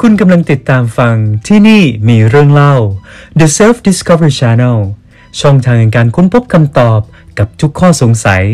[0.00, 2.74] คุณกำลังติดตามฟังที่นี่มีเรื่องเล่า
[3.40, 4.78] The Self Discovery Channel
[5.40, 7.00] ช่องทางแห่งการค้นพบคำตอบ
[7.38, 8.44] กับทุกข้อสงสัย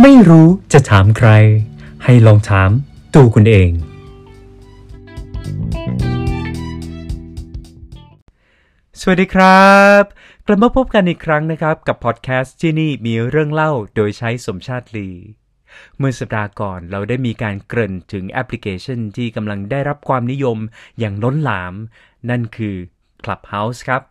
[0.00, 1.30] ไม่รู้จะถามใคร
[2.04, 2.70] ให้ลองถาม
[3.14, 3.70] ตัวคุณเอง
[9.00, 10.02] สวัสดีครับ
[10.46, 15.10] กลับมาพบกันอีกครั้งนะครับ กับพอดแคสต์ที่นี่มีเรื่องเล่าโดยใช้สมชาติลี
[15.98, 20.58] เมื่อสัปดาห์ก่อนเราได้มีการเกริ่นถึงแอปพลิเคชันที่กำลังได้รับความนิยม
[20.98, 21.74] อย่างล้นหลาม
[22.30, 22.76] นั่นคือ
[23.24, 24.02] Clubhouse ครับ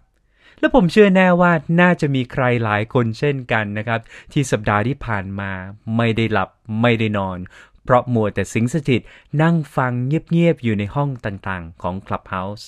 [0.60, 4.00] และผมเชื่อแน่ว่าน่าจะมีใครหลายคนเช่นกันนะครับ
[4.34, 5.52] ที่สัปดาห์ที่ผ่านมา
[5.98, 6.50] ไม่ได้หลับ
[6.82, 7.38] ไม่ได้นอน
[7.84, 9.02] เพราะมัวแต่สิงสถิต
[9.42, 12.66] นั่งฟังเงียบๆอยู่ในห้องต่างๆ ของ Clubhouse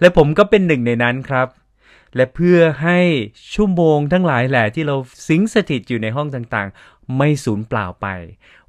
[0.00, 1.48] และผมก็เป็นหนึ่งในนั้นครับ
[2.16, 3.00] และเพื่อให้
[3.54, 4.96] ชั่วโมงทั้งหลายแหละที่เรา
[5.28, 8.06] สิงสถิตอยู่ในห้องต่างๆ ไม่สูญเปล่าไป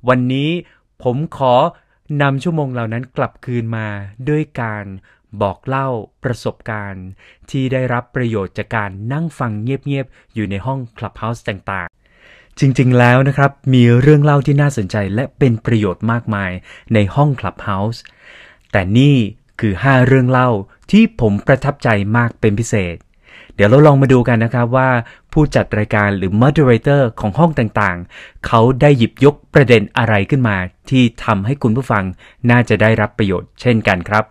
[0.08, 0.50] วันนี้
[1.04, 1.56] ผมขอ
[2.22, 3.88] นำชั่วโมงเหล่านั้นกลับคืนมา
[4.30, 4.86] ด้วยการ
[5.42, 5.90] บอกเล่า
[6.24, 7.06] ประสบการณ์
[7.50, 16.52] ที่ได้รับประโยชน์จากการนั่งฟังเงียบๆ อยู่ในห้อง Clubhouse ต่างๆ จริงๆแล้วนะครับ มีเรื่องเล่าที่น่าสนใจและเป็นประโยชน์มากมาย
[16.94, 18.00] ในห้อง Clubhouse
[18.72, 19.16] แต่นี่
[19.60, 20.50] คือ 5 เรื่องเล่า
[20.92, 22.96] ที่ผมประทับใจมากเป็นพิเศษ
[23.56, 24.90] เดี๋ยวเราลองมาดูกันนะครับว่า
[25.34, 30.58] ผู้จัดรายการหรือ moderator ของห้องต่างๆ เขาได้หยิบยกประเด็นอะไรขึ้นมา
[30.90, 32.04] ที่ทำให้คุณผู้ฟัง
[32.50, 34.26] น่าจะได้รับประโยชน์เช่นกันครับ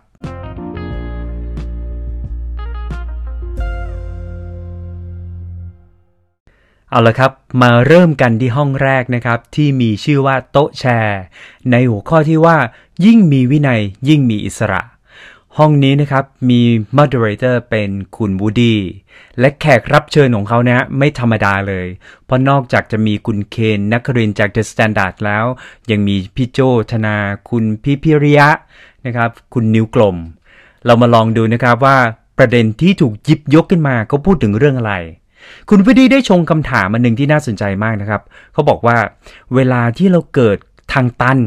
[6.89, 11.21] เอาละครับ มาเริ่มกันที่ห้องแรกนะครับ ที่มีชื่อว่าโต๊ะแชร์
[11.71, 12.57] ในหัวข้อที่ว่า
[13.05, 14.81] ยิ่งมีวินัยยิ่งมีอิสระ
[15.59, 16.61] ห้องนี้นะครับมี
[16.97, 18.79] moderator เป็นคุณวูดี้
[19.39, 21.87] และแขกรับเชิญของเขานะไม่ธรรมดาเลย
[22.25, 25.45] เพราะนอกจากจะมีคุณเคนนักครินจาก The Standard แล้ว
[25.91, 26.59] ยังมีพี่โจ
[26.91, 27.15] ธนา
[27.49, 28.49] คุณพี่พิริยะ
[29.05, 30.17] นะครับ คุณนิ้วกลม
[30.85, 31.97] เรามาลองดูนะครับว่า
[32.37, 34.93] ประเด็นที่ถูกยิบยกขึ้นมาเขาพูดถึงเรื่องอะไร
[35.69, 38.21] คุณวูดี้ได้ชงคำถามมาหนึ่งที่น่าสนใจมากนะครับ
[38.53, 38.97] เขาบอกว่า
[39.55, 40.57] เวลาที่เราเกิด
[40.93, 41.39] ทางตัน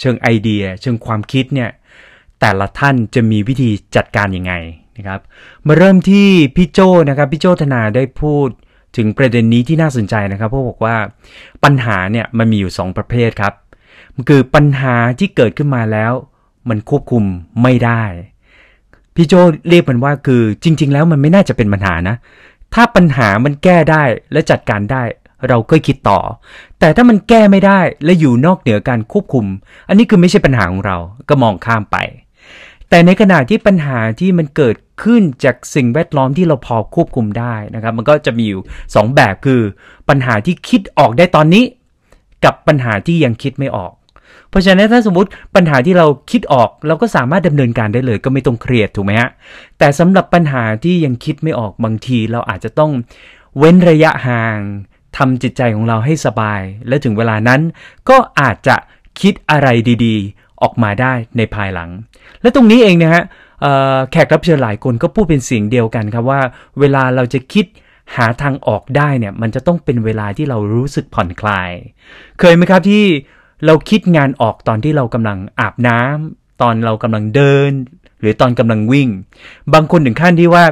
[0.00, 1.70] เชิงไอเดีย เชิงความคิดเนี่ย
[2.40, 4.52] แต่ละท่านจะมีวิธีจัดการยังไง
[4.96, 5.20] นะครับ
[5.66, 8.48] มาเริ่มที่พี่โจนะครับพี่โจธนาได้พูด
[8.96, 10.96] ถึงประเด็นนี้ที่น่าสนใจนะครับเพราะบอกว่า
[11.64, 13.52] ปัญหาเนี่ยมันมีอยู่ 2 ประเภทครับ
[14.14, 16.12] มันคือปัญหาที่เกิดขึ้นมาแล้ว
[16.68, 17.24] มันควบคุม
[17.62, 18.02] ไม่ได้
[19.14, 19.34] พี่โจ
[19.68, 22.16] เรียกมันว่าคือจริง ๆ แล้วมันไม่น่าจะเป็นปัญหานะ
[22.74, 24.02] ถ้าปัญหามันแก้ได้
[24.32, 25.02] และจัดการได้
[25.48, 26.20] เราก็คิดต่อ
[26.78, 29.46] แต่ถ้ามันแก้ไม่ได้และอยู่นอกเหนือการควบคุม
[29.88, 30.96] อันนี้คือไม่ใช่ปัญหาของเรา
[31.28, 31.96] ก็มองข้ามไป
[32.90, 39.60] แต่ในขณะที่ปัญหาที่มันเกิดขึ้นจากสิ่งแวดล้อมที่เราพอควบคุมได้นะครับ มันก็จะมีอยู่ 2 แบบคือ
[40.08, 41.64] ปัญหาที่คิดออกได้ตอนนี้
[42.44, 43.92] กับปัญหาที่ยังคิดไม่ออก
[44.48, 49.30] เพราะฉะนั้นถ้าสมมติปัญหาที่เราคิดออก เราก็สามารถดำเนินการได้เลย ก็ไม่ต้องเครียดถูกไหมฮะ
[49.78, 52.92] แต่สำหรับปัญหาที่ยังคิดไม่ออกบางที เราอาจจะต้อง
[53.58, 54.58] เว้นระยะห่าง
[55.16, 57.60] ทำจิตใจของเราให้สบาย และถึงเวลานั้น
[58.08, 58.76] ก็อาจจะ
[59.20, 59.68] คิดอะไร
[60.06, 60.16] ดี
[60.64, 61.90] ออกมาได้ในภายหลัง
[62.40, 63.22] และตรงนี้เองนะฮะ
[64.10, 66.40] แขกรับเชิญหลายคนก็พูดเป็นเสียงเดียวกันครับว่า
[66.80, 67.66] เวลาเราจะคิด
[68.16, 71.70] หาทางออกได้เนี่ยมันจะต้องเป็นเวลาที่เรารู้สึกผ่อนคลาย
[72.40, 73.04] เคยไหมครับที่
[73.66, 77.70] เราคิดงานออกตอนที่เรากำลังอาบน้ำตอนเรากำลังเดิน
[78.20, 79.08] หรือตอนกำลังวิ่ง
[79.74, 80.64] บางคนถึงขั้นที่ว่า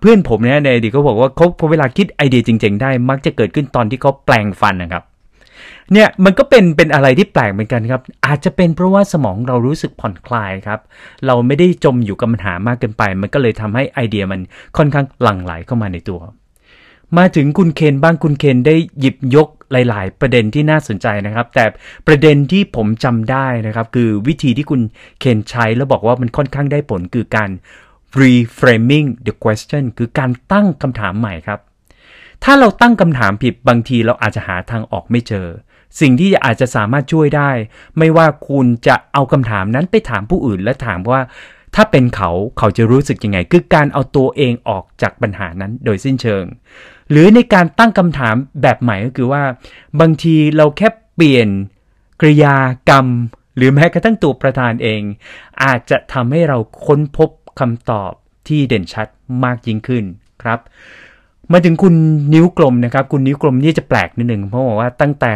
[0.00, 5.02] เพื่อนผมเนี่ยในอดีตเขาบอกว่าเขาพอเวลาคิดไอเดียจริง ๆ ได้มักจะเกิดขึ้นตอนที่เขาแปลงฟันนะครับ
[5.92, 10.80] เนี่ยมันก็เป็นเป็นอะไรที่แปลกเหมือนกันครับ อาจจะเป็นเพราะว่าสมองเรารู้สึกผ่อนคลายครับ
[11.26, 14.40] เราไม่ได้จมอยู่กับปัญหามากเกินไป มันก็เลยทำให้ไอเดียมัน
[14.76, 16.20] ค่อนข้างหลั่งไหลเข้ามาในตัว
[17.18, 21.64] มาถึงคุณเคนบ้างคุณเคนได้หยิบยกหลาย ๆ ประเด็นที่น่าสนใจนะครับ แต่
[22.06, 24.80] ประเด็นที่ผมจำได้นะครับ คือวิธีที่คุณ
[25.20, 27.50] เคนใช้แล้วบอกว่ามันค่อนข้างได้ผลคือการ
[28.20, 31.60] reframing the question คือการตั้งคำถามใหม่ครับ
[32.44, 35.46] ถ้าเราตั้งคำถามผิดบางทีเราอาจจะหาทางออกไม่เจอ
[36.00, 37.50] สิ่งที่อาจจะสามารถช่วยได้
[37.98, 41.20] ไม่ว่าคุณจะเอาคำถามนั้นไปถามผู้อื่นและถามว่า
[41.74, 46.44] ถ้าเป็นเขาเขาจะรู้สึกยังไง คือการเอาตัวเองออกจากปัญหานั้นโดยสิ้นเชิง
[47.10, 49.42] หรือในการตั้งคำถามแบบใหม่ก็คือว่า
[50.00, 51.48] บางทีเราแค่เปลี่ยน
[52.20, 52.56] กริยา
[52.88, 53.06] กรรม
[53.56, 55.02] หรือแม้กระทั่งตัวประธานเอง
[55.64, 57.30] อาจจะทำให้เราค้นพบ
[57.60, 58.12] คำตอบ
[58.48, 59.06] ที่เด่นชัด
[59.44, 60.04] มากยิ่งขึ้น
[60.42, 60.58] ครับ
[61.52, 61.94] มาถึงคุณ
[62.34, 65.34] นิ้วกลมนะครับ คุณนิ้วกลมนี่จะแปลกนิดหนึ่งเพราะว่าตั้งแต่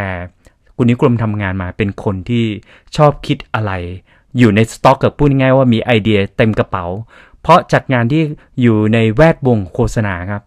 [0.82, 2.44] คุณนิกลมทำงานมาเป็นคนที่
[2.96, 3.73] ชอบคิดอะไร
[4.38, 6.87] อยู่ในสต็อกกับพูดง่ายว่ามีไอเดียเต็มกระเป๋า
[7.43, 8.23] เพราะจัดงานที่
[8.62, 10.43] อยู่ในแวดวงโฆษณาครับ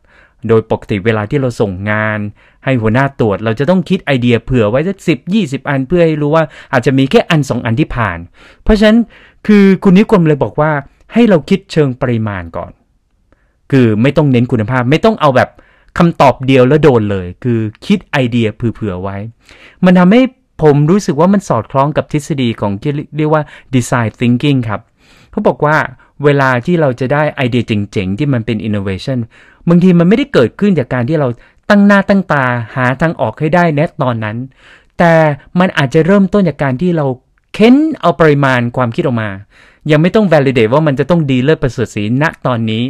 [0.48, 2.20] โดยปกติเวลาที่เราส่งงาน
[2.66, 6.44] ให้หัวหน้าตรวจ เราจะต้องคิดไอเดียเผื่อไว้สักสิบยี่สิบอันเพื่อให้รู้ว่า
[6.74, 8.20] อาจจะมีแค่อันสองอันที่ผ่าน
[8.64, 9.00] เพราะฉะนั้น
[9.48, 10.72] คือคุณนิกรมเลยบอกว่า
[11.14, 12.72] ให้เราคิดเชิงปริมาณก่อน
[13.72, 15.50] คือไม่ต้องเน้นคุณภาพไม่ต้องเอาแบบ
[15.97, 19.18] คำตอบเดียวแล้วโดนเลย คือคิดไอเดียเผื่อๆไว้
[19.86, 20.21] มันทำให้
[20.63, 23.44] ผมรู้สึกว่ามันสอดคล้องกับทฤษฎีของที่เรียกว่า
[23.75, 24.81] design thinking ครับ
[25.31, 25.77] เขาบอกว่า
[26.24, 29.19] เวลาที่เราจะได้ไอเดียเจ๋งๆ ที่มันเป็น innovation
[29.69, 31.27] บางทีมันไม่ได้เกิดขึ้นจากการที่เรา
[31.69, 32.45] ตั้งหน้าตั้งตา
[32.75, 34.38] หาทางออกให้ได้แนตอนนั้น
[35.00, 35.13] แต่
[35.59, 37.06] มันอาจจะเริ่มต้นจากการที่เรา
[37.53, 39.30] เค้นเอาปริมาณความคิดออกมา
[39.92, 42.83] ยังไม่ต้อง validate ว่ามันจะต้องดีเลิศประเสริฐสีณตอนนี้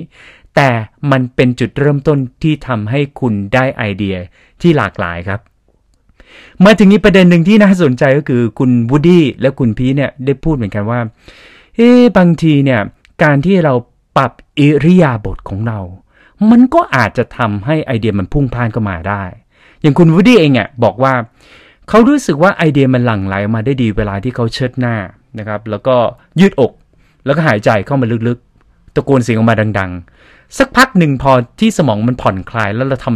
[0.56, 0.70] แต่
[1.12, 4.16] มันเป็นจุดเริ่มต้นที่ทำให้คุณได้ไอเดีย
[4.62, 5.40] ที่หลากหลายครับ
[6.66, 11.00] มาถึงนี้ประเด็นหนึ่งที่น่าสนใจก็คือคุณวูดดี้และคุณพีเนี่ยได้พูดเหมือนกันว่า
[11.76, 12.82] เอ๊บางทีเนี่ย
[13.24, 13.74] การที่เรา
[14.18, 15.80] ปรับอิริยาบถของเรา
[16.52, 19.24] มันก็อาจจะทำให้ไอเดียมันพุ่งพ่านเข้ามาได้
[19.82, 21.14] อย่างคุณวูดดี้เองอะบอกว่า
[21.90, 24.96] เขารู้สึกว่าไอเดียมันหลั่งไหลมาได้ดีเวลาที่เขาเชิดหน้า
[25.40, 25.96] นะครับ แล้วก็
[26.40, 26.72] ยืดอก
[27.26, 33.08] แล้วก็หายใจเข้ามาลึกๆ ตะโกนเสียงออกมาดังๆ สักพักหนึ่งพอที่สมองมันผ่อนคลายแล้วเราท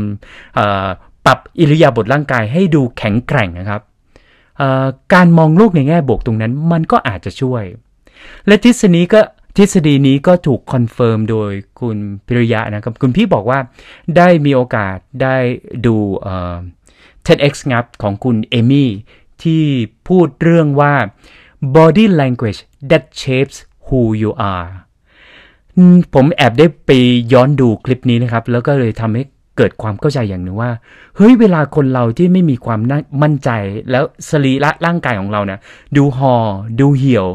[0.58, 3.82] ำปรับอิริยาบถร่างกายให้ดูแข็งแกร่งนะครับ
[5.14, 7.64] การมองโลกในแง่บวกตรงนั้นมันก็อาจจะช่วย
[8.48, 9.22] และทฤษฎีก็
[9.58, 11.98] ทฤษฎีนี้ก็ถูก confirm โดยคุณ
[12.28, 13.60] พิริยะนะครับ คุณพี่บอกว่า
[14.18, 15.38] ได้มีโอกาสได้
[15.86, 15.96] ดู
[17.26, 18.90] TEDx งับของคุณเอมี่
[19.44, 19.64] ที่
[20.08, 20.94] พูดเรื่องว่า
[21.76, 22.60] body language
[22.90, 24.70] that shapes who you are
[26.14, 26.92] ผมแอบได้ไป
[27.34, 29.24] ย้อนดูคลิปนี้นะครับ แล้วก็เลยทำให้
[29.58, 30.72] เกิดความเข้าใจอย่างหนึ่งว่า
[31.16, 32.80] เฮ้ยเวลาคนเราที่ไม่มีความ
[33.22, 33.50] มั่นใจ
[33.92, 35.60] แล้วสรีระร่างกายของเรานะ
[35.96, 36.36] ดูหอ่อ
[36.80, 37.28] ดูเหี่ยว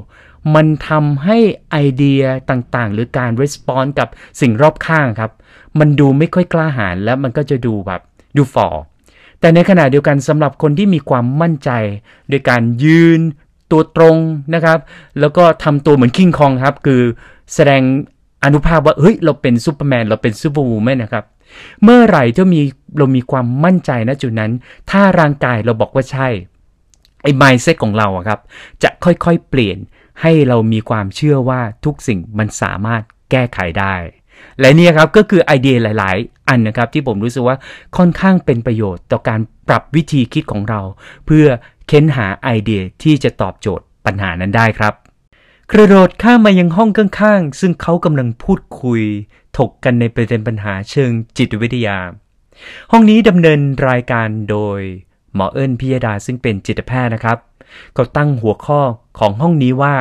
[0.55, 1.39] มันทำให้
[1.71, 4.09] ไอเดียต่างๆ หรือการรีสปอนส์กับ
[4.41, 5.31] สิ่งรอบข้างครับ
[5.79, 8.01] มันดูไม่ค่อยกล้าหาญแล้วมันก็จะดูแบบ
[8.37, 8.69] ดูฝ่อ
[9.41, 11.71] แต่ในขณะเดียวกันสำหรับคนที่มีความมั่นใจ
[12.29, 13.21] โดยการยืน
[13.71, 14.17] ตัวตรง
[14.55, 14.79] นะครับ
[15.21, 17.03] แล้วก็ทำตัวเหมือนคิงคองครับ คือ
[17.55, 17.83] แสดง
[18.45, 21.25] อานุภาพว่าเฮ้ยเราเป็นซูเปอร์แมนเราเป็น superwoman นะครับ
[21.83, 22.63] เมื่อไหร่ที่มี
[22.99, 24.53] เรามีความมั่นใจณจุดนั้น
[24.91, 26.29] ถ้าร่างกายเราบอกว่าใช่
[27.23, 28.41] ไอ้ mindset ของเราอะครับ
[28.83, 29.79] จะค่อยๆเปลี่ยน
[30.23, 33.95] ให้เรามีความเชื่อว่าทุกสิ่งมันสามารถแก้ไขได้
[34.61, 37.57] และนี่ครับก็คือไอเดียหลาย ๆ อันนะครับที่ผมรู้สึกว่า
[37.97, 40.81] ค่อนข้างเป็นประโยชน์ต่อการปรับวิธีคิดของเรา
[41.27, 41.47] เพื่อ
[41.89, 44.95] เค้นหาไอเดียที่จะตอบโจทย์ปัญหานั้นได้ครับ
[45.73, 49.03] กระโดดข้ามมายังห้องข้างๆ ซึ่งเขากำลังพูดคุย
[49.59, 51.99] ถกกันในประเด็นปัญหาเชิงจิตวิทยา
[52.93, 54.81] ห้องนี้ดำเนินรายการโดย
[55.35, 57.39] หมอเอิญพิยดาซึ่งเป็นจิตแพทย์นะครับ
[57.95, 58.81] เขาตั้งหัวข้อ
[59.19, 59.95] ของห้องนี้ว่า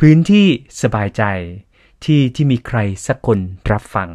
[0.00, 0.46] พื้นที่
[0.82, 1.22] สบายใจ
[2.04, 3.38] ที่ที่มีใครสักคน
[3.72, 4.08] รับฟัง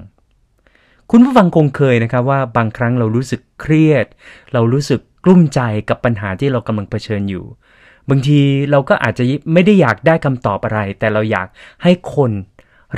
[1.12, 4.06] คุณผู้ฟังคงเคยนะครับว่าบางครั้งเรารู้สึกเครียด
[4.54, 5.60] เรารู้สึกกลุ้มใจ
[5.90, 7.46] กับปัญหาที่เรากำลังเผชิญอยู่
[8.10, 8.40] บางที
[8.72, 9.24] เราก็อาจจะ
[9.54, 11.48] ไม่ได้อยากได้คำตอบอะไร แต่เราอยาก
[11.84, 12.32] ให้คน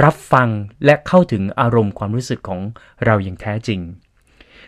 [0.03, 0.49] รับฟัง
[0.85, 2.61] และเข้าถึงอารมณ์ความรู้สึกของ
[3.05, 3.79] เราอย่างแท้จริง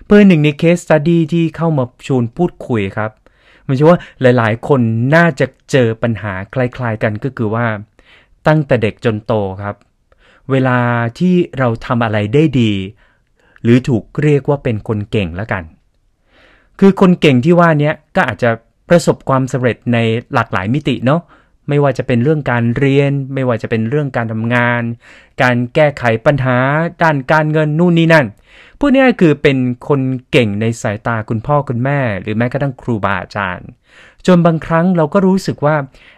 [0.06, 3.12] เพื่อหนึ่งในเคสตัดดี้ที่เข้ามาชวนพูดคุยครับ
[3.68, 4.82] มันชื่อว่าหลายๆ คน
[5.16, 7.66] น่าจะเจอปัญหาคล้ายๆกันก็คือว่า
[8.48, 9.76] ตั้งแต่เด็กจนโตครับ
[10.52, 10.80] เวลา
[11.20, 12.72] ที่เราทำอะไรได้ดี
[13.64, 15.64] หรือถูกเรียกว่าเป็นคนเก่งแล้วกัน
[16.80, 18.50] คือคนเก่งที่ว่านี้ก็อาจจะ
[18.90, 19.98] ประสบความสำเร็จใน
[20.34, 21.22] หลากหลายมิติเนาะ
[21.70, 24.82] ไม่ว่าจะเป็นเรื่องการเรียน ไม่ว่าจะเป็นเรื่องการทำงาน
[25.42, 26.58] การแก้ไขปัญหา
[27.04, 28.26] ด้านการเงินนู่นนี่นั่น
[28.80, 33.68] พวกนี้คือเป็นคนเก่งในสายตาคุณพ่อคุณแม่ หรือแม้กระทั่งครูบาอาจารย์
[34.28, 35.76] จนบางครั้งเราก็รู้สึกว่า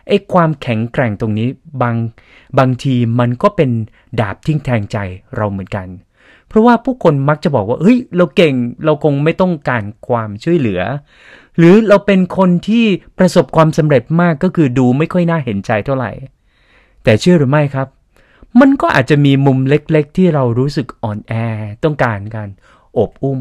[0.08, 1.48] ไอ้ความแข็งแกร่งตรงนี้
[1.82, 1.96] บาง
[2.60, 3.72] บางทีมันก็เป็น
[4.20, 4.98] ดาบทิ้งแทงใจ
[5.36, 5.88] เราเหมือนกัน
[6.48, 8.54] เพราะว่าผู้คนมักจะบอกว่าเฮ้ยเราเก่ง
[8.86, 10.82] เราคงไม่ต้องการความช่วยเหลือ
[11.58, 12.86] หรือเราเป็นคนที่
[13.17, 16.12] ประสบความสำเร็จมากก็คือดูไม่ค่อยน่าเห็นใจเท่าไหร่
[17.03, 17.88] แต่เชื่อหรือไม่ครับ
[18.60, 21.34] มันก็อาจจะมีมุมเล็กๆ ที่เรารู้สึกอ่อนแอ
[21.84, 22.50] ต้องการการ
[22.98, 23.39] อบอุ้ม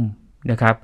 [0.51, 0.77] นะครับ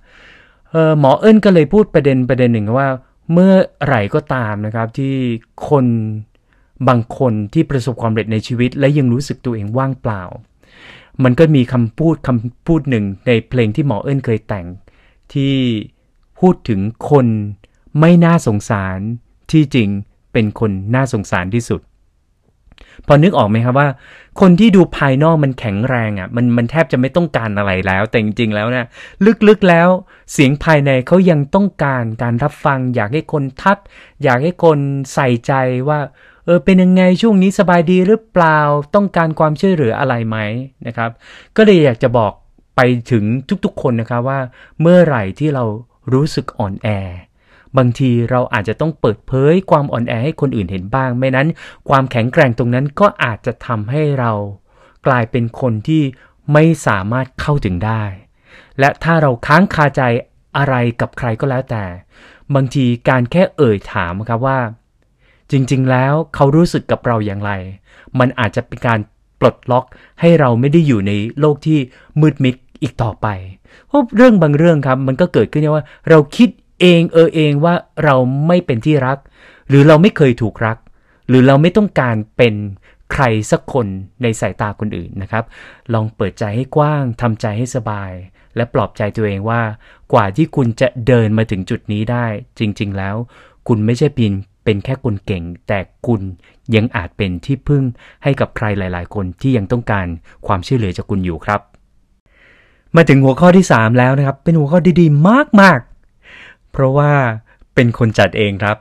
[0.99, 2.89] หมอเอิญก็เลยพูดประเด็นประเด็นหนึ่งว่า
[3.33, 3.53] เมื่อ
[3.87, 5.15] ไหร่ก็ตามนะครับที่
[5.69, 5.87] คน
[6.89, 10.23] บางคนที่ประสบความสำเร็จในชีวิต และยังรู้สึกตัวเองว่างเปล่า
[11.25, 14.67] มันก็มีคำพูดคำพูดหนึ่งในเพลงที่หมอเอิญเคยแต่ง
[15.33, 15.55] ที่
[16.41, 17.27] พูดถึงคน
[18.01, 18.99] ไม่น่าสงสาร
[19.51, 19.89] ที่จริง
[20.33, 21.81] เป็นคนน่าสงสารที่สุด
[23.07, 23.89] พอนึกออกไหมครับว่า
[24.41, 28.87] คนที่ดูภายนอกมันแข็งแรงอะ่ะมันมันแทบจะไม่ต้องการอะไรแล้ว แต่จริงๆแล้วนะ
[29.49, 29.89] ลึกๆแล้ว
[30.33, 33.79] เสียงภายในเขายังต้องการการรับฟัง อยากให้คนทัก
[34.25, 34.79] อยากให้คน
[35.15, 35.53] ใส่ใจ
[35.89, 35.99] ว่า
[36.45, 38.59] เออเป็นยังไงช่วงนี้สบายดีหรือเปล่า
[38.95, 40.39] ต้องการความช่วยเหลืออะไรไหม
[40.87, 41.11] นะครับ
[41.57, 42.33] ก็เลยอยากจะบอก
[42.77, 43.25] ไปถึง
[43.65, 44.41] ทุกๆคนนะครับว่า
[44.81, 45.65] เมื่อไหร่ที่เรา
[46.13, 46.89] รู้สึกอ่อนแอ
[47.77, 51.49] บางทีเราอาจจะต้องเปิดเผยความอ่อนแอให้คนอื่นเห็นบ้าง ไม่นั้น
[51.89, 54.33] ความแข็งแกร่งตรงนั้นก็อาจจะทำให้เรา
[55.07, 56.03] กลายเป็นคนที่
[56.53, 58.05] ไม่สามารถเข้าถึงได้
[58.81, 60.03] และถ้าเราค้างคาใจ
[60.57, 61.85] อะไรกับใครก็แล้วแต่
[62.55, 64.59] บางทีการแค่เอ่ยถามครับว่า
[65.51, 67.53] จริงๆ แล้วเขารู้สึกกับเราอย่างไร
[68.19, 68.99] มันอาจจะเป็นการ
[69.41, 69.85] ปลดล็อก
[70.21, 71.79] ให้เราไม่ได้อยู่ในโลกที่
[72.21, 73.27] มืดมิดอีกต่อไป
[73.97, 76.49] ราะเรื่องบางเรื่องครับ มันก็เกิดขึ้นว่า เราคิด
[76.81, 77.75] เองเออเองว่า
[78.05, 78.15] เรา
[78.47, 79.19] ไม่เป็นที่รัก
[79.69, 80.77] หรือเราไม่เคยถูกรัก
[81.29, 82.55] หรือเราไม่ต้องการเป็น
[83.13, 83.87] ใครสักคน
[84.23, 85.45] ในสายตาคนอื่นนะครับ
[85.93, 88.13] ลองเปิดใจให้กว้างทำใจให้สบาย
[88.57, 89.63] และปลอบใจตัวเองว่า
[90.13, 92.27] กว่าที่คุณจะเดินมาถึงจุดนี้ได้
[92.59, 93.17] จริง ๆ แล้ว
[93.69, 94.33] คุณไม่ใช่เพียง
[94.65, 96.21] เป็นแค่คนเก่ง แต่คุณ
[96.75, 97.85] ยังอาจเป็นที่พึ่ง
[98.23, 100.07] ให้กับใครหลาย ๆ คนที่ยังต้องการ
[100.47, 101.61] ความช่วยเหลือจากคุณอยู่ครับ
[102.97, 105.29] มาถึงหัวข้อที่ 3 แล้วนะครับ เป็นหัวข้อดีๆ
[105.61, 107.13] มากๆ เพราะว่า
[107.75, 108.77] เป็นคนจัดเองครับ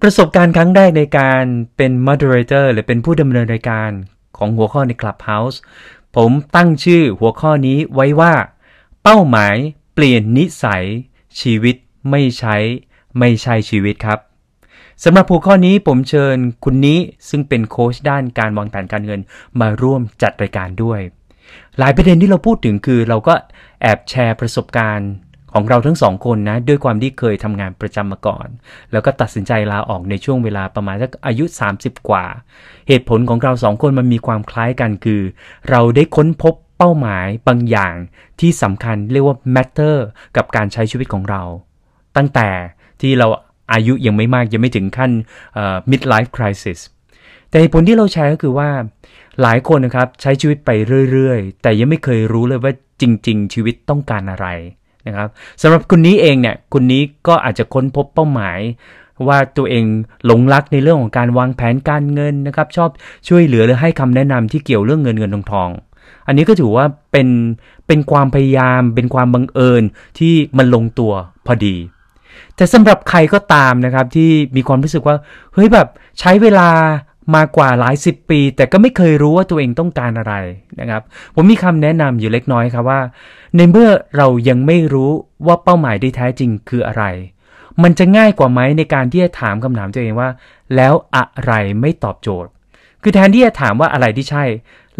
[0.00, 1.42] ประสบการณ์ครั้งแรกในการ
[1.76, 3.90] เป็น moderator หรือเป็นผู้ดำเนินรายการ
[4.36, 5.56] ของหัวข้อใน Clubhouse
[6.16, 8.34] ผมตั้งชื่อหัวข้อนี้ไว้ว่า
[9.02, 9.56] เป้าหมาย
[9.94, 10.84] เปลี่ยนนิสัย
[11.40, 11.76] ชีวิต
[12.10, 12.56] ไม่ใช้
[13.18, 14.18] ไม่ใช่ชีวิตครับ
[15.04, 16.98] สำหรับหัวข้อนี้ผมเชิญคุณนี้
[17.28, 19.20] ซึ่งเป็นโค้ชด้านการวางแผนการเงิน
[19.60, 21.00] มาร่วมจัดรายการด้วย
[21.78, 23.34] หลายประเด็นที่เราพูดถึงคือเราก็
[23.82, 25.12] แอบแชร์ประสบการณ์
[25.52, 28.48] ของเราทั้งสองคนนะ ด้วยความที่เคยทำงานประจำมาก่อน
[28.92, 31.44] แล้วก็ตัดสินใจลาออกในช่วงเวลาประมาณสักอายุ
[31.76, 32.24] 30 กว่า
[32.88, 35.22] เหตุผลของเราสองคนมันมีความคล้ายกันคือ
[35.70, 37.94] เราได้ค้นพบเป้าหมายบางอย่าง
[38.40, 39.96] ที่สำคัญเรียกว่า matter
[40.36, 41.42] กับการใช้ชีวิตของเรา
[42.16, 42.48] ตั้งแต่
[43.00, 43.26] ที่เรา
[43.72, 45.10] อายุยังไม่มากยังไม่ถึงขั้น
[45.90, 46.80] midlife crisis
[47.50, 48.68] แต่ผลที่เราแชร์ก็คือว่า
[49.42, 50.70] หลายคนนะครับใช้ชีวิตไป
[51.12, 54.46] เรื่อยๆ แต่ยังไม่เคยรู้เลยว่าจริง ๆ ชีวิตต้องการอะไร
[55.06, 55.28] นะครับ
[55.62, 58.58] สำหรับคุณนี้เองเนี่ยคุณนี้ก็อาจจะค้นพบเป้าหมาย
[59.26, 59.84] ว่าตัวเอง
[60.26, 62.90] หลงรักในเรื่องของการวางแผนการเงินนะครับชอบ
[63.28, 65.70] ช่วยเหลือหรือให้คำแนะนำที่เกี่ยวเรื่องเงินเงินทองทอง
[66.26, 67.28] อันนี้ก็ถือว่าเป็น
[67.86, 69.82] เป็นความพยายามเป็นความบังเอิญ
[70.18, 71.12] ที่มันลงตัว
[71.46, 71.76] พอดี
[72.56, 75.16] แต่สำหรับใครก็ตามนะครับที่มีความรู้สึกว่า
[75.54, 75.88] เฮ้ยแบบ
[76.20, 76.68] ใช้เวลา
[77.34, 80.34] มากว่าหลายสิบปี แต่ก็ไม่เคยรู้ว่าตัวเองต้องการอะไร
[80.80, 81.02] นะครับ
[81.34, 83.00] ผมมีคำแนะนำอยู่เล็กน้อยครับว่า
[83.56, 85.10] ในเมื่อเรายังไม่รู้
[85.46, 87.04] ว่าเป้าหมายที่แท้จริงคืออะไร
[87.82, 90.28] มันจะง่ายกว่าไหมในการที่จะถามคำถามตัวเองว่า
[90.76, 92.50] แล้วอะไรไม่ตอบโจทย์
[93.02, 94.44] คือแทนที่จะถามว่าอะไรที่ใช่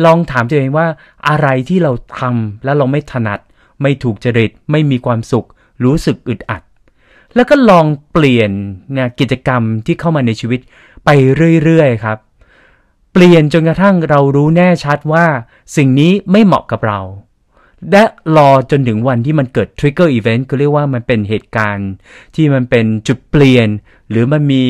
[0.05, 0.87] ลองถามตัวเองว่า
[1.29, 3.41] อะไรที่เราทำแล้วเราไม่ถนัด
[3.83, 5.47] ไม่ถูกจริต ไม่มีความสุข
[5.85, 6.63] รู้สึกอึดอัด
[7.35, 8.51] แล้วก็ลองเปลี่ยน
[8.97, 10.61] นะกิจกรรมที่เข้ามาในชีวิต
[11.09, 11.13] ไป
[11.65, 12.19] เรื่อยๆครับ
[13.13, 15.27] เปลี่ยนจนกระทั่งเรารู้แน่ชัดว่า
[15.77, 17.01] สิ่งนี้ไม่เหมาะกับเรา
[17.91, 18.05] และ
[18.37, 21.91] รอจนถึงวันที่มันเกิด trigger event ก็เรียกว่ามันเป็นเหตุการณ์
[22.35, 23.69] ที่มันเป็นจุดเปลี่ยน
[24.11, 24.65] หรือมันมี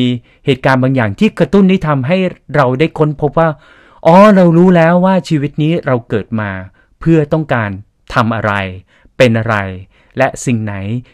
[0.45, 2.17] เหตุการณ์บางอย่างที่กระตุ้นที่ทำให้
[2.55, 3.49] เราได้ค้นพบว่า
[4.05, 6.51] อ๋อเรารู้แล้วว่าชีวิตนี้เราเกิดมา
[6.99, 7.69] เพื่อต้องการ
[8.13, 8.53] ทำอะไร
[9.17, 9.55] เป็นอะไร
[10.17, 10.73] และสิ่งไหน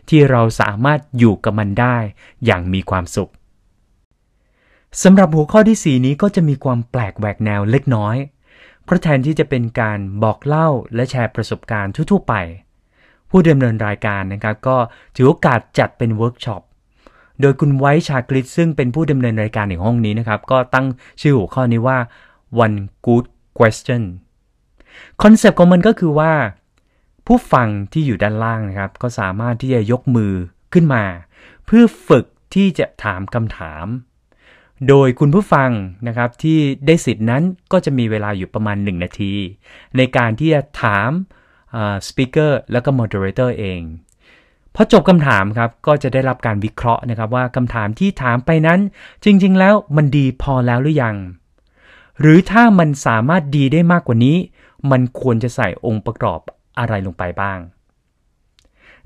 [0.10, 1.98] ที่เราสามารถอยู่กับมันได้
[2.46, 3.32] อย่างมีความสุข
[5.02, 8.16] สำหรับหัวข้อที่ 4 นี้ก็จะมีความแปลกแหวกแนวเล็กน้อย
[8.84, 12.34] เพราะแทนที่จะเป็นการบอกเล่าและแชร์ประสบการณ์ทั่วๆไป
[13.30, 14.78] ผู้ดำเนินรายการนะครับก็
[15.16, 16.62] ถือโอกาสจัดเป็นเวิร์กช็อป
[17.42, 20.86] โดยคุณไว้ชากฤษซึ่งเป็นผู้ดำเนินรายการในห้องนี้นะครับ ก็ตั้ง
[21.22, 21.98] ชื่อหัวข้อนี้ว่า
[22.66, 23.26] one good
[23.58, 24.04] question
[25.22, 26.34] คอนเซปต์ของมันก็คือว่า
[27.28, 30.34] ผู้ฟังที่อยู่ด้านล่างนะครับ ก็สามารถที่จะยกมือ
[30.74, 31.04] ขึ้นมา
[31.66, 33.86] เพื่อฝึกที่จะถามคำถาม
[34.90, 35.70] โดยคุณผู้ฟัง
[36.08, 39.34] นะครับที่ได้สิทธินั้นก็จะมีเวลาอยู่ประมาณ 1 นาที
[39.98, 41.10] ในการที่จะถาม
[42.08, 43.82] speaker แล้วก็ moderator เอง
[44.76, 48.80] พอจบคำถามครับก็จะได้รับการวิเคราะห์นะครับว่าคำถามที่ถามไปนั้น
[49.24, 51.16] จริง ๆ แล้วมันดีพอแล้วหรือยัง
[52.20, 54.38] หรือถ้ามันสามารถดีได้มากกว่านี้
[54.92, 56.40] มันควรจะใส่องค์ประกอบ
[56.80, 57.60] อะไรลงไปบ้าง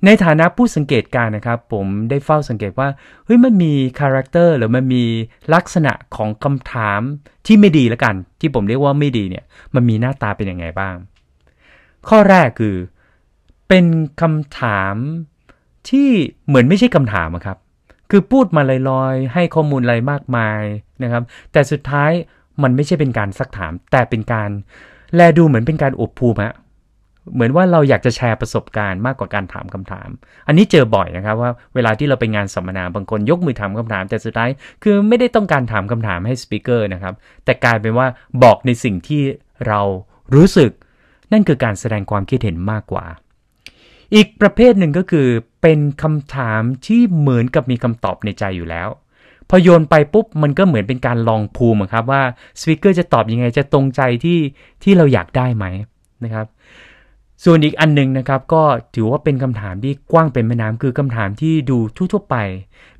[0.06, 2.88] ในฐานะผู้สังเกตการณ์นะครับ ผมได้เฝ้าสังเกตว่า
[3.26, 5.04] เฮ้ยมันมี character หรือมันมี
[5.54, 7.02] ลักษณะของคำถาม
[7.46, 10.96] ที่ไม่ดีแล้วกัน ที่ผมเรียกว่าไม่ดีเนี่ยมันมีหน้าตาเป็นยังไงบ้าง
[12.10, 12.76] ข้อแรกคือ
[13.68, 13.86] เป็น
[14.22, 14.96] คำถาม
[15.90, 16.10] ที่
[16.48, 17.58] เหมือนไม่ใช่คำถามครับ
[18.12, 20.62] คือพูดมาลอยๆ ให้ข้อมูลอะไรมากมาย
[21.04, 22.12] นะครับ แต่สุดท้าย
[22.64, 24.50] มันไม่ใช่เป็นการซักถาม แต่เป็นการ
[25.16, 26.56] แลดูเหมือนเป็นการอบภูมิฮะ
[27.34, 30.10] เหมือนว่าเราอยากจะแชร์ประสบการณ์มากกว่าการถามคำถาม
[30.48, 34.50] อันนี้เจอบ่อยนะครับว่าเวลาที่เราไปงานสัมมนาบางคนยกมือถามคำถาม แต่สุดท้าย
[34.84, 37.14] คือไม่ได้ต้องการถามคำถามให้สปิเกอร์นะครับ
[37.46, 38.08] แต่กลายเป็นว่า
[38.44, 39.22] บอกในสิ่งที่
[39.68, 39.80] เรา
[40.36, 40.72] รู้สึก
[41.32, 43.06] นั่นคือการแสดงความคิดเห็นมากกว่า
[44.16, 45.28] อีกประเภทหนึ่งก็คือ
[45.62, 48.90] เป็นคำถามที่เหมือนกับมีคำตอบในใจอยู่แล้ว
[49.50, 52.22] พอโยนไปปุ๊บมันก็เหมือนเป็นการลองภูมิครับว่า
[52.60, 54.40] สปิเกอร์จะตอบยังไงจะตรงใจที่
[54.84, 55.66] ที่เราอยากได้ไหม
[56.24, 56.46] นะครับ
[57.44, 58.64] ส่วนอีกอันหนึ่งนะครับก็
[58.96, 62.36] ถือว่าเป็นคำถามที่กว้างเป็นแม่น้ำคือคำถามที่ดูทั่วๆไป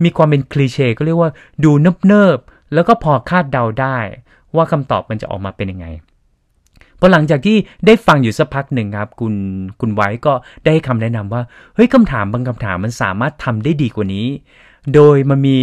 [0.04, 1.32] มีความเป็นคลีเช่ก็เรียกว่า
[1.64, 1.72] ดู
[2.08, 3.98] เนิบๆแล้วก็พอคาดเดาได้
[4.56, 5.88] ว่าคำตอบมันจะออกมาเป็นยังไง
[7.00, 9.34] พอหลังจากที่ได้ฟังอยู่สักพักหนึ่งครับ คุณ
[9.80, 10.34] คุณไว้ก็
[10.66, 11.42] ได้คำแนะนำว่า
[11.76, 14.28] เฮ้ยคำถามบางคำถามมันสามารถทำได้ดีกว่านี้
[14.94, 15.60] โดยมันมี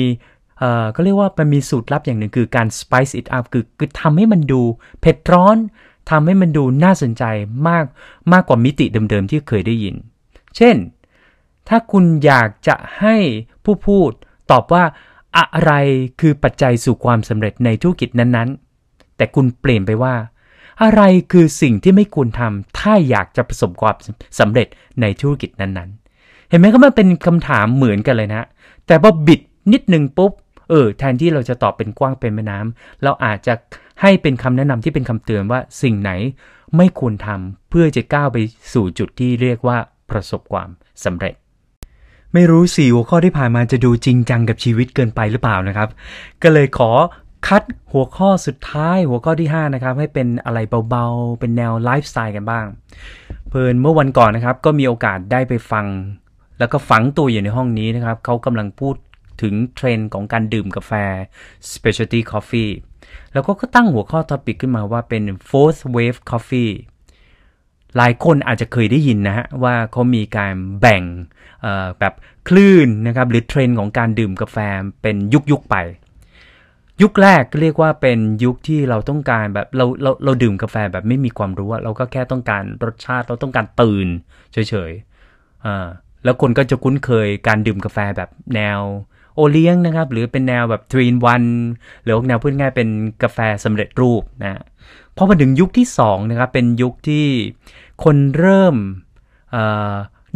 [0.59, 4.63] เอ่อก็เรียกว่ามันมีสูตรลับอย่างหนึ่งคือการ spice it up คือคือทำให้มันดู
[5.01, 5.57] เผ็ดร้อน
[6.11, 7.25] ทำให้มันดูน่าสนใจ
[7.69, 7.85] มาก
[8.33, 9.97] มากกว่ามิติเดิมๆที่เคยได้ยิน
[10.57, 10.77] เช่น
[11.69, 13.17] ถ้าคุณอยากจะให้
[13.65, 14.11] ผู้พูด
[14.51, 14.85] ตอบว่า
[15.39, 15.73] อะไร
[16.21, 20.15] คือปัจจัยสู่ความสำเร็จในธุรกิจนั้นๆ แต่คุณเปลี่ยนไปว่า
[20.83, 23.97] อะไรคือสิ่งที่ไม่ควรทำถ้าอยากจะประสบความ
[24.39, 24.69] สำเร็จ
[25.01, 28.47] ในธุรกิจนั้นๆ เห็นไหมก็มันเป็นคำถามเหมือนกันเลยนะ
[28.87, 29.41] แต่พอบิด
[29.73, 30.33] นิดนึงปุ๊บ
[30.71, 33.55] เออ แทนที่เราจะตอบเป็นกว้างเป็นแม่น้ำเราอาจจะ
[34.03, 36.11] ให้เป็นคำแนะนำที่เป็นคำเตือนว่าสิ่งไหน
[36.77, 38.37] ไม่ควรทำเพื่อจะก้าวไป
[38.73, 39.79] สู่จุดที่เรียกว่า
[40.11, 40.69] ประสบความ
[41.05, 41.35] สำเร็จ
[42.33, 45.89] ไม่รู้สี่หัวข้อที่ผ่านมาจะดูจริงจังกับชีวิตเกินไปหรือเปล่านะครับ
[46.43, 46.91] ก็เลยขอ
[47.47, 50.59] คัดหัวข้อสุดท้ายหัวข้อที่ 5 นะครับ ให้เป็นอะไร
[50.91, 52.65] เบาๆ เป็นแนวไลฟ์สไตล์กันบ้าง
[53.49, 55.87] เพลินเมื่อวันก่อนนะครับ ก็มีโอกาสได้ไปฟัง
[56.59, 58.95] แล้วก็ฝังตัวอยู่ในห้องนี้นะครับ เขากำลังพูด
[59.43, 60.93] ถึงเทรนด์ของการดื่มกาแฟ
[61.73, 62.73] specialty coffee
[63.33, 66.73] แล้วก็ก็ตั้งหัวข้อทอปิกขึ้นมาว่าเป็น fourth wave coffee
[67.97, 71.03] หลายคนอาจจะเคยได้ยินนะฮะ ว่าเขามีการแบ่ง
[71.99, 72.15] แบบ
[72.49, 74.57] คลื่นนะครับ หรือเทรนด์ของการดื่มกาแฟ
[75.03, 75.17] เป็น
[75.53, 75.77] ยุคๆไป
[77.03, 84.07] ยุคแรกเรียกว่าเป็นยุคที่เราต้องการแบบเราเราเราดื่มกาแฟแบบไม่มีความรู้เราก็แค่ต้องการรสชาติเราต้องการตื่น
[84.53, 88.81] เฉยๆแล้วคนก็จะคุ้นเคยการดื่มกาแฟแบบแนว
[89.35, 91.45] โอเลี้ยงนะครับ หรือเป็นแนวแบบทรีนวัน
[92.03, 92.89] หรือแนวพูดง่ายเป็น
[93.23, 94.63] กาแฟสำเร็จรูปนะ
[95.17, 97.27] พอมาถึงยุคที่2นะครับเป็นยุคที่
[98.05, 98.77] คนเริ่ม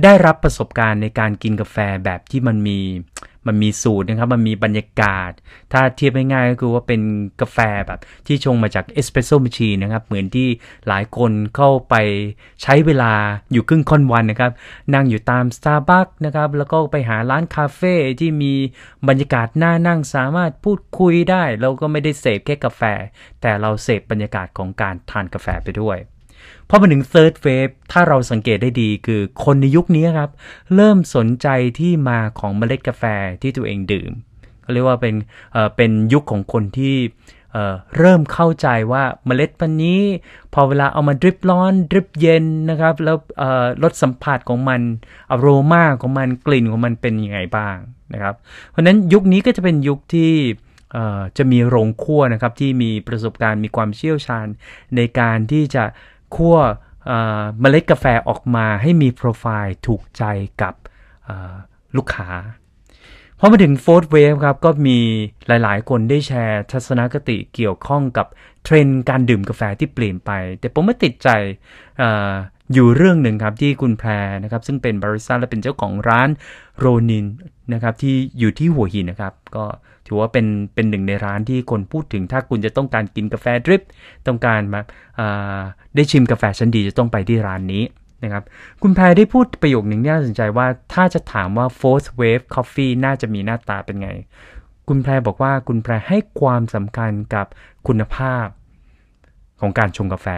[0.02, 2.78] ได้รับประสบการณ์ในการกินกาแฟแบบที่มันมี
[3.46, 5.30] มันมีสูตรนะครับ มันมีบรรยากาศ
[5.72, 7.00] ถ้าเทียบง่ายๆก็คือว่าเป็น
[7.40, 10.48] กาแฟแบบที่ชงมาจากเอสเปรสโซ่มชีนะครับ เหมือนที่
[10.88, 11.94] หลายคนเข้าไป
[12.62, 13.12] ใช้เวลา
[13.52, 14.52] อยู่ครึ่งค่อนวันนะครับ
[14.94, 18.52] นั่งอยู่ตาม Starbucks นะครับ แล้วก็ไปหาร้านคาเฟ่ที่มี
[19.08, 22.82] บรรยากาศน่านั่งสามารถพูดคุยได้เราก็ไม่ได้เสพแค่กาแฟ
[23.40, 25.98] แต่เราเสพบรรยากาศของการทานกาแฟไปด้วย
[26.68, 30.30] พอมาถึง third wave ถ้าเราสังเกตได้ดีคือคนในยุคนี้ครับ
[30.74, 33.04] เริ่มสนใจที่มาของเมล็ดกาแฟ
[33.42, 34.12] ที่ตัวเองดื่ม
[34.62, 35.14] เขาเรียกว่าเป็น
[35.76, 36.96] เป็นยุคของคนที่
[37.52, 40.02] เอ่อเริ่มเข้าใจว่าเมล็ดพันนี้
[40.54, 43.16] พอเวลาเอามาดริปร้อนดริปเย็นนะครับ แล้ว
[43.82, 44.80] รสสัมผัสของมัน
[45.30, 47.76] อโรมาของมันกลิ่นของมันเป็นยังไงบ้าง
[48.12, 48.34] นะครับ
[48.70, 50.32] เพราะนั้นยุคนี้ก็จะเป็นยุคที่
[51.38, 54.46] จะมีโรงคั่วนะครับที่มีประสบการณ์มีความเชี่ยวชาญ
[54.96, 55.84] ในการที่จะ
[56.36, 56.56] คั่ว
[57.60, 60.22] เมล็ดกาแฟออกมาให้มีโปรไฟล์ถูกใจ
[60.62, 60.74] กับ
[61.96, 62.30] ลูกค้า
[63.38, 64.98] พอมาถึง Fourth Wave ครับก็มี
[65.46, 68.26] หลายๆ คนได้แชร์ทัศนคติเกี่ยวข้องกับ
[68.64, 71.28] เทรนด์การดื่มกาแฟที่เปลี่ยนไป แต่ผมไม่ติดใจ
[72.00, 72.04] อ
[72.74, 76.28] อยู่เรื่องหนึ่งครับที่คุณแพรนะครับ ซึ่งเป็นบริษัทและเป็นเจ้าของร้าน
[76.78, 77.26] โรนิน
[77.72, 79.64] นะครับที่อยู่ที่หัวหินนะครับ ก็
[80.08, 83.82] ถือว่าเป็นเป็นหนึ่งในร้านที่คนพูดถึงถ้าคุณจะต้องการกินกาแฟดริป
[84.26, 84.80] ต้องการมา
[85.94, 87.84] ได้ชิมกาแฟชั้นดีจะต้องไปที่ร้านนี้
[88.24, 88.44] นะครับ
[88.82, 94.10] คุณแพรได้พูดประโยคหนึ่งที่น่าสนใจว่าถ้าจะถามว่า fourth wave coffee น่าจะมีหน้าตาเป็นไง
[94.88, 97.46] คุณแพรบอกว่าคุณแพรให้ความสำคัญกับ
[97.86, 98.46] คุณภาพ
[99.60, 100.28] ของการชงกาแฟ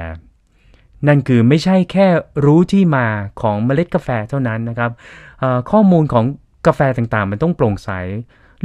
[1.09, 2.07] นั่นคือไม่ใช่แค่
[2.45, 3.07] รู้ที่มา
[3.41, 4.91] ของเมล็ดกาแฟเท่านั้นนะครับ
[5.71, 6.25] ข้อมูลของ
[6.67, 7.91] กาแฟต่างๆ มันต้องโปร่งใส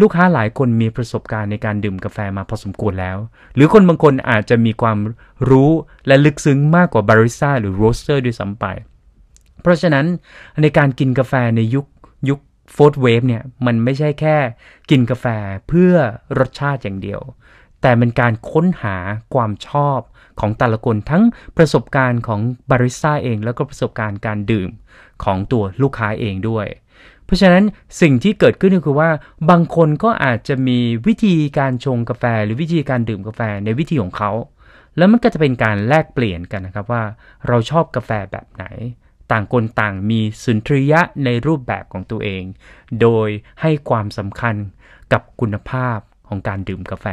[0.02, 3.18] ลูกค้าหลายคนมีประสบการณ์ในการดื่มกาแฟมาพอสมควรแล้ว
[3.56, 4.98] หรือคนบางคนอาจจะมีความ
[5.50, 5.72] รู้
[6.08, 8.66] และลึกซึ้งมากกว่าบาริสต้าหรือ roaster ด้วยซ้ำไป
[9.62, 10.06] เพราะฉะนั้น
[10.62, 11.86] ในการกินกาแฟในยุค
[12.30, 12.40] ยุค
[12.74, 14.38] fourth wave เนี่ยมันไม่ใช่แค่
[14.90, 15.26] กินกาแฟ
[15.68, 15.94] เพื่อ
[16.40, 17.22] รสชาติอย่างเดียว
[17.82, 18.98] แต่เป็นการค้นหา
[19.34, 20.00] ความชอบ
[20.40, 21.24] ของแต่ละคนทั้ง
[21.58, 24.70] ประสบการณ์ของบาริสต้าเอง แล้วก็ประสบการณ์การดื่ม
[25.24, 26.68] ของตัวลูกค้าเองด้วย
[27.26, 27.64] เพราะฉะนั้น
[28.02, 29.10] สิ่งที่เกิดขึ้นก็คือว่า
[29.50, 34.32] บางคนก็อาจจะมีวิธีการชงกาแฟ หรือวิธีการดื่มกาแฟในวิธีของเขา
[34.98, 37.04] แล้วมันก็จะเป็นการแลกเปลี่ยนกันนะครับว่า
[37.48, 38.66] เราชอบกาแฟแบบไหน
[39.32, 42.44] ต่างคนต่างมีสุนทรียะในรูปแบบของตัวเอง
[43.02, 43.30] โดย
[43.62, 44.56] ให้ความสำคัญ
[45.14, 47.06] กับคุณภาพของการดื่มกาแฟ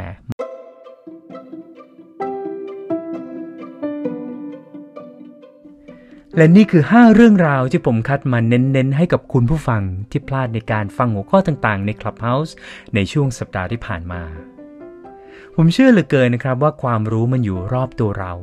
[6.37, 12.51] และนี่คือ 5 เรื่องราวที่ผมคัดมาเน้นๆ ให้กับคุณผู้ฟังที่พลาดในการฟังหัวข้อต่างๆ ใน Clubhouse
[12.95, 14.21] ในช่วงสัปดาห์ที่ผ่านมา
[15.55, 18.33] ผมเชื่อเหลือเกินนะครับว่าความรู้มันอยู่รอบตัวเรา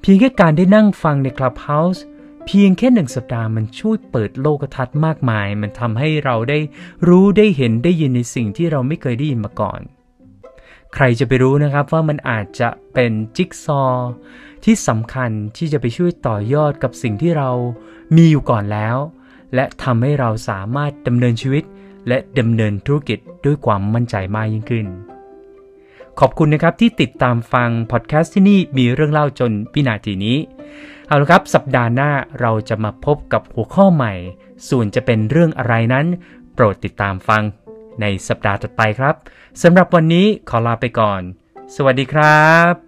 [0.00, 2.00] เพียงแค่การได้นั่งฟังใน Clubhouse
[2.46, 6.58] เพียงแค่หนึ่งสัปดาห์มันช่วยเปิดโลกทัศน์มากมาย มันทำให้เราได้
[7.08, 9.80] รู้ได้เห็นได้ยินในสิ่งที่เราไม่เคยได้ยินมาก่อน
[10.98, 14.10] ใครจะไปรู้นะครับว่ามันอาจจะเป็นจิ๊กซอว์
[14.64, 17.50] ที่สำคัญที่จะไปช่วยต่อยอดกับสิ่งที่เรา
[18.16, 18.96] มีอยู่ก่อนแล้ว
[19.54, 21.64] และทำให้เราสามารถดำเนินชีวิต
[22.08, 24.86] และดำเนินธุรกิจด้วยความมั่นใจมากยิ่งขึ้น
[26.20, 30.36] ขอบคุณนะครับที่ติดตามฟังพอดแคสต์ที่นี่มีเรื่องเล่าจนวินาทีนี้
[31.06, 34.12] เอาละครับ สัปดาห์หน้าเราจะมาพบกับหัวข้อใหม่
[34.68, 36.06] ส่วนจะเป็นเรื่องอะไรนั้น
[36.54, 37.42] โปรดติดตามฟัง
[38.00, 39.14] ในสัปดาห์ต่อไปครับ
[39.62, 41.22] สำหรับวันนี้ขอลาไปก่อน
[41.74, 42.85] สวัสดีครับ